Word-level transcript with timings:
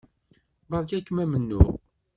Beṛka-kem 0.69 1.17
amennuɣ. 1.23 1.67